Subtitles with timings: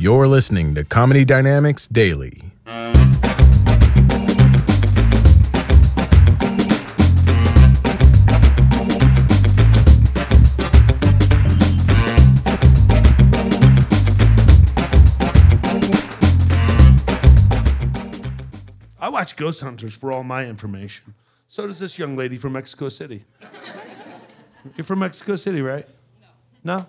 [0.00, 2.40] You're listening to Comedy Dynamics Daily.
[18.98, 21.12] I watch Ghost Hunters for all my information.
[21.46, 23.26] So does this young lady from Mexico City.
[24.78, 25.86] You're from Mexico City, right?
[26.64, 26.78] No.
[26.78, 26.86] No?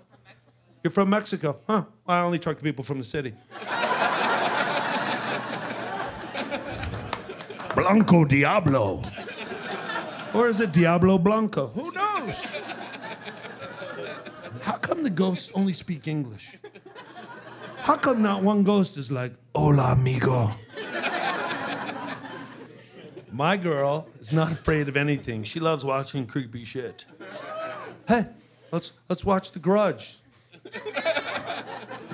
[0.83, 1.59] You're from Mexico?
[1.67, 1.85] Huh.
[2.07, 3.33] I only talk to people from the city.
[7.75, 9.01] Blanco Diablo.
[10.33, 11.67] Or is it Diablo Blanco?
[11.67, 12.45] Who knows?
[14.61, 16.57] How come the ghosts only speak English?
[17.77, 20.51] How come not one ghost is like, hola, amigo?
[23.31, 25.43] My girl is not afraid of anything.
[25.43, 27.05] She loves watching creepy shit.
[28.07, 28.27] Hey,
[28.71, 30.20] let's let's watch The Grudge.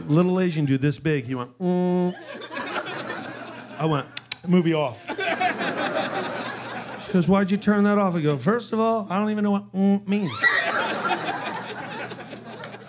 [0.08, 1.26] Little Asian dude this big.
[1.26, 1.58] He went.
[1.60, 2.16] Mm.
[3.78, 4.08] I went.
[4.48, 5.06] Movie off.
[7.06, 9.44] She goes, "Why'd you turn that off?" I go, first of all, I don't even
[9.44, 10.32] know what mm means."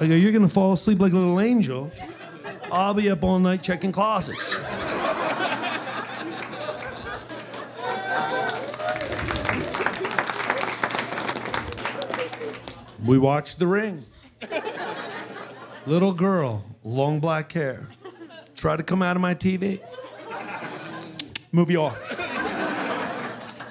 [0.00, 1.90] I go, "You're gonna fall asleep like a little angel.
[2.70, 4.56] I'll be up all night checking closets."
[13.04, 14.04] We watched The Ring.
[15.88, 17.88] Little girl, long black hair,
[18.54, 19.80] try to come out of my TV.
[21.50, 21.98] Movie off.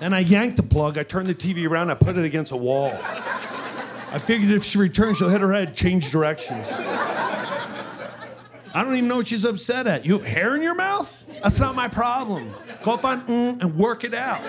[0.01, 2.57] And I yanked the plug, I turned the TV around, I put it against a
[2.57, 2.91] wall.
[2.91, 6.71] I figured if she returns, she'll hit her head, change directions.
[6.71, 10.03] I don't even know what she's upset at.
[10.03, 11.23] You have hair in your mouth?
[11.43, 12.51] That's not my problem.
[12.81, 14.41] Go find mm and work it out.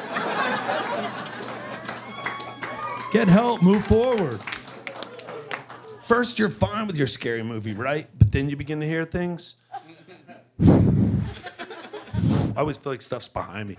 [3.12, 4.40] Get help, move forward.
[6.08, 8.08] First, you're fine with your scary movie, right?
[8.18, 9.56] But then you begin to hear things.
[10.66, 13.76] I always feel like stuff's behind me.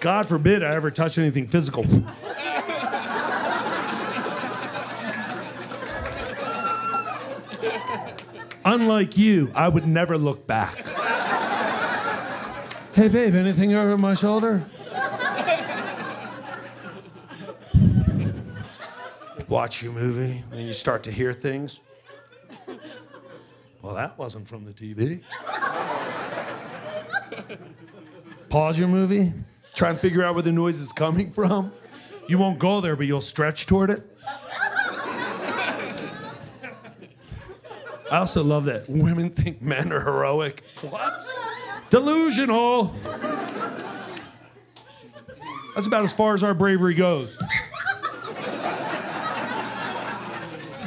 [0.00, 1.84] God forbid I ever touch anything physical.
[8.64, 10.76] Unlike you, I would never look back.
[12.94, 14.62] Hey, babe, anything over my shoulder?
[19.52, 21.78] Watch your movie and you start to hear things.
[23.82, 25.20] Well, that wasn't from the TV.
[28.48, 29.34] Pause your movie,
[29.74, 31.70] try and figure out where the noise is coming from.
[32.28, 34.08] You won't go there, but you'll stretch toward it.
[38.10, 40.62] I also love that women think men are heroic.
[40.80, 41.26] What?
[41.90, 42.94] Delusional.
[45.74, 47.36] That's about as far as our bravery goes.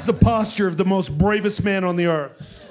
[0.06, 2.68] The posture of the most bravest man on the earth.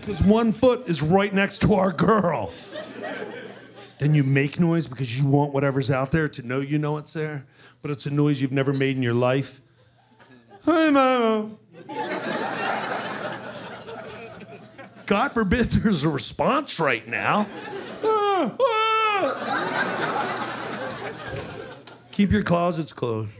[0.00, 2.52] Because one foot is right next to our girl.
[3.98, 7.12] Then you make noise because you want whatever's out there to know you know it's
[7.12, 7.46] there,
[7.82, 9.60] but it's a noise you've never made in your life.
[10.64, 11.50] Hi, Mama.
[15.06, 17.48] God forbid there's a response right now.
[18.04, 19.56] Ah, ah.
[22.10, 23.32] Keep your closets closed.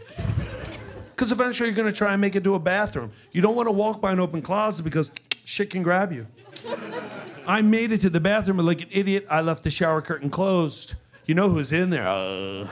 [1.17, 3.11] Because eventually you're going to try and make it to a bathroom.
[3.33, 5.11] You don't want to walk by an open closet because
[5.47, 6.27] shit can grab you.
[7.47, 10.29] I made it to the bathroom, but like an idiot, I left the shower curtain
[10.29, 10.95] closed.
[11.25, 12.07] You know who's in there?
[12.07, 12.69] Uh,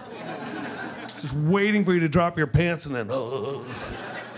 [1.23, 3.61] just waiting for you to drop your pants, and then, uh,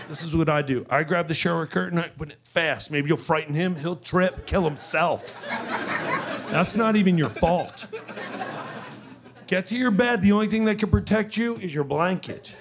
[0.07, 0.85] this is what I do.
[0.89, 2.89] I grab the shower curtain, I put it fast.
[2.89, 5.35] Maybe you'll frighten him, he'll trip, kill himself.
[6.49, 7.87] That's not even your fault.
[9.47, 10.21] Get to your bed.
[10.21, 12.55] The only thing that can protect you is your blanket.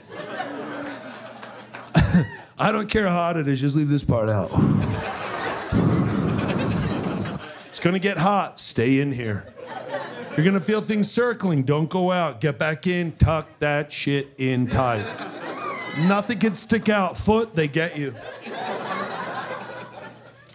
[2.59, 4.51] I don't care how hot it is, just leave this part out.
[7.69, 9.45] it's gonna get hot, stay in here.
[10.37, 12.41] You're gonna feel things circling, don't go out.
[12.41, 15.07] Get back in, tuck that shit in tight.
[16.01, 17.17] Nothing can stick out.
[17.17, 18.15] Foot, they get you.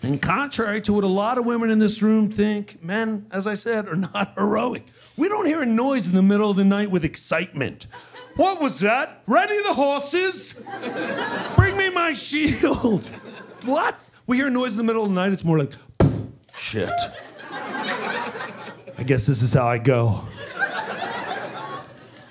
[0.03, 3.53] And contrary to what a lot of women in this room think, men, as I
[3.53, 4.85] said, are not heroic.
[5.17, 7.88] We don't hear a noise in the middle of the night with excitement.
[8.35, 9.21] What was that?
[9.27, 10.53] Ready the horses?
[11.55, 13.07] Bring me my shield.
[13.65, 14.09] What?
[14.27, 15.73] We hear a noise in the middle of the night, it's more like,
[16.57, 16.89] shit.
[17.51, 20.25] I guess this is how I go.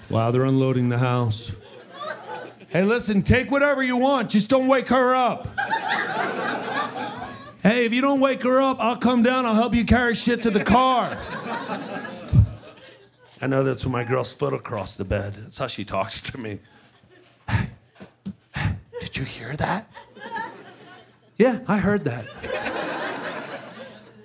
[0.09, 1.53] Wow, they're unloading the house.
[2.69, 5.49] Hey, listen, take whatever you want, just don't wake her up.
[7.63, 10.43] Hey, if you don't wake her up, I'll come down, I'll help you carry shit
[10.45, 11.19] to the car.
[13.43, 15.35] I know that's when my girl's foot across the bed.
[15.35, 16.59] That's how she talks to me.
[17.49, 17.71] Hey,
[18.55, 19.91] hey, did you hear that?
[21.39, 22.27] Yeah, I heard that.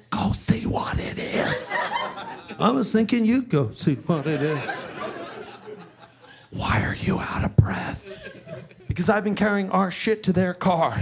[0.10, 1.72] go see what it is.
[2.60, 4.70] I was thinking you'd go see what it is.
[6.52, 8.02] Why are you out of breath?
[8.88, 11.02] Because I've been carrying our shit to their car.